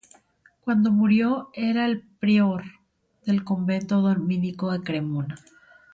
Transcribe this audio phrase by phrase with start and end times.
[0.61, 2.63] Cuando murió era el prior
[3.23, 5.35] del convento dominico de Cremona.